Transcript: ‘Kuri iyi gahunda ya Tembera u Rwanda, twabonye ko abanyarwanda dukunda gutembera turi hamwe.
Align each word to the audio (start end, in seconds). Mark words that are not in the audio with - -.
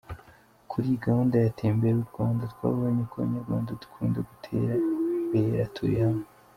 ‘Kuri 0.69 0.85
iyi 0.89 1.03
gahunda 1.05 1.35
ya 1.37 1.53
Tembera 1.57 1.97
u 2.03 2.09
Rwanda, 2.11 2.43
twabonye 2.53 3.01
ko 3.09 3.15
abanyarwanda 3.17 3.69
dukunda 3.81 4.17
gutembera 4.29 5.65
turi 5.75 5.95
hamwe. 6.03 6.25